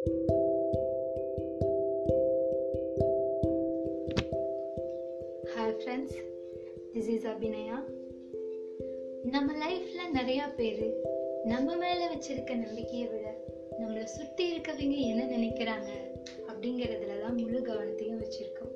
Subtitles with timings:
[0.00, 0.12] Hi
[5.56, 6.14] friends
[6.94, 7.86] this is Abhinaya
[9.22, 10.96] நம்ம லைஃப்ல நிறைய பேர்
[11.44, 13.36] நம்ம மேல வச்சிருக்க நம்பிக்கையை விட
[13.80, 15.88] நம்மளை சுத்தி இருக்கவங்க என்ன நினைக்கிறாங்க
[16.48, 18.72] அப்படிங்கிறதுல தான் முழு கவனத்தையும் வச்சிருக்கோம்.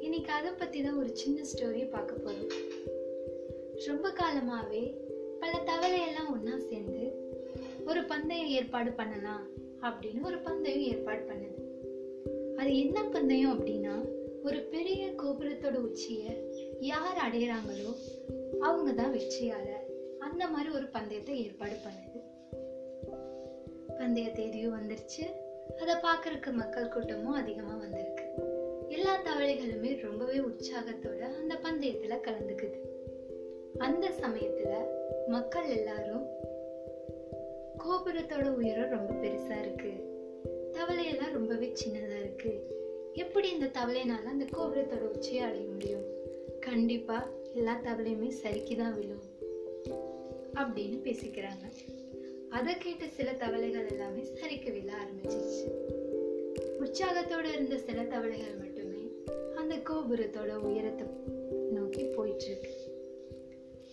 [0.00, 2.48] இன்னைக்கு அதை பத்தி தான் ஒரு சின்ன ஸ்டோரி பார்க்க போறோம்.
[3.86, 4.94] ரொம்ப காலமாவே
[5.40, 7.22] பல தவளையெல்லாம் ஒன்றா சேர்ந்து
[7.86, 11.60] ஒரு பந்தயம் ஏற்பாடு பண்ணலாம் அப்படின்னு ஒரு பந்தயம் ஏற்பாடு பண்ணுது.
[12.56, 13.94] அது என்ன பந்தயம் அப்படின்னா
[14.44, 16.32] ஒரு பெரிய கோபுரத்தோட உச்சியை
[16.80, 17.92] யார் அடையிறாங்களோ
[18.60, 19.86] அவங்க தான் வெற்றியாளர்.
[20.18, 22.18] அந்த மாதிரி ஒரு பந்தயத்தை ஏற்பாடு பண்ணுது.
[23.98, 25.24] பந்தய தேதியும் வந்துருச்சு.
[25.80, 28.24] அதை பார்க்கறதுக்கு மக்கள் கூட்டமும் அதிகமா வந்திருக்கு.
[28.88, 32.80] எல்லா தவளைகளுமே ரொம்பவே உற்சாகத்தோட அந்த பந்தயத்துல கலந்துக்குது.
[33.78, 34.72] அந்த சமயத்துல
[35.26, 36.24] மக்கள் எல்லாரும்
[37.82, 39.92] கோபுரத்தோட உயரம் ரொம்ப பெருசா இருக்கு.
[40.72, 42.66] தவளையெல்லாம் ரொம்பவே சின்னதா இருக்கு.
[43.12, 46.04] எப்படி இந்த தவளைனால அந்த கோபுரத்தோட உச்சியை அடைய முடியும்?
[46.60, 49.22] கண்டிப்பா எல்லா தவளையுமே சரிக்கு தான் விழும்.
[50.54, 51.92] அப்படின்னு பேசிக்கிறாங்க.
[52.50, 55.70] அதை கேட்ட சில தவளைகள் எல்லாமே சரிக்கு விழ ஆரம்பிச்சிருச்சு.
[56.80, 59.10] உற்சாகத்தோட இருந்த சில தவளைகள் மட்டுமே
[59.56, 61.06] அந்த கோபுரத்தோட உயரத்தை
[61.70, 62.74] நோக்கி போயிட்டு இருக்கு.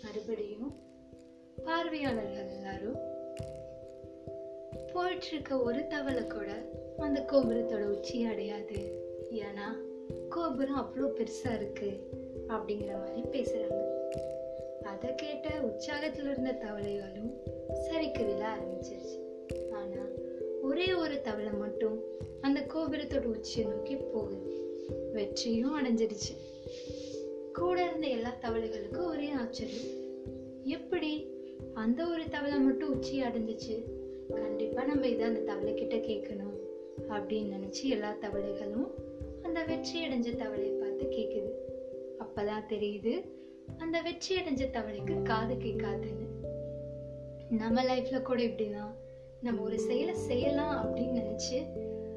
[0.03, 0.75] மறுபடியும்
[1.63, 3.17] பார்வையாளர்கள் எல்லாரும்
[4.93, 6.51] போயிட்டு இருக்க ஒரு தவளை கூட
[6.97, 9.03] அந்த கோபுரத்தோட உச்சியை அடையாது.
[9.31, 9.67] ஏன்னா
[10.29, 11.99] கோபுரம் அவ்வளோ பெருசா இருக்கு
[12.47, 13.83] அப்படிங்கிற மாதிரி பேசுறாங்க.
[14.83, 17.31] அதை கேட்ட உற்சாகத்தில் இருந்த தவளைகளும்
[17.87, 19.17] சரிக்கு விழ ஆரம்பிச்சிருச்சு.
[19.71, 20.05] ஆனா
[20.61, 22.03] ஒரே ஒரு தவளை மட்டும்
[22.41, 24.73] அந்த கோபுரத்தோட உச்சியை நோக்கி போகுது.
[25.13, 26.35] வெற்றியும் அடைஞ்சிருச்சு.
[27.53, 29.97] கூட இருந்த எல்லா தவளைகளுக்கும் ஒரே ஆச்சரியம்.
[30.63, 31.27] எப்படி
[31.73, 33.97] அந்த ஒரு தவளை மட்டும் உச்சி அடைஞ்சிச்சு?
[34.33, 36.55] கண்டிப்பா நம்ம இதை அந்த தவளை கிட்ட கேட்கணும்
[37.09, 38.89] அப்படின்னு நினைச்சு எல்லா தவளைகளும்
[39.43, 41.51] அந்த வெற்றி அடைஞ்ச தவளையை பார்த்து கேட்குது
[42.19, 43.13] அப்பதான் தெரியுது
[43.77, 46.27] அந்த வெற்றி அடைஞ்ச தவளைக்கு காது கேட்காதுன்னு.
[47.49, 48.93] நம்ம லைஃப்பில் கூட இப்படிதான்.
[49.41, 51.59] நம்ம ஒரு செயலை செய்யலாம் அப்படின்னு நினைச்சு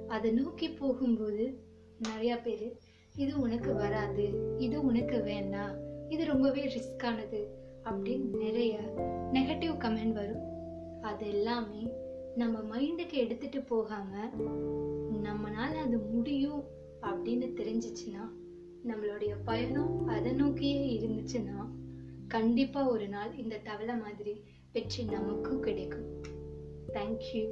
[0.09, 1.59] அதை நோக்கி போகும்போது
[1.98, 2.72] நிறைய பேர்
[3.16, 5.75] இது உனக்கு வராது இது உனக்கு வேண்டாம்
[6.09, 7.47] இது ரொம்பவே ரிஸ்கானது
[7.84, 8.78] அப்படின்னு நிறைய
[9.32, 10.42] நெகட்டிவ் கமெண்ட் வரும்.
[11.00, 11.92] அது எல்லாமே
[12.37, 14.31] நம்ம மைண்டுக்கு எடுத்துட்டு போகாம
[15.22, 16.65] நம்மனால அது முடியும்
[17.03, 18.28] அப்படின்னு தெரிஞ்சிச்சுன்னா
[18.87, 21.69] நம்மளுடைய பயணம் அதை நோக்கியே இருந்துச்சுன்னா
[22.28, 26.22] கண்டிப்பா ஒரு நாள் இந்த தவளை மாதிரி வெற்றி நமக்கும் கிடைக்கும்.
[26.92, 27.50] தேங்க்யூ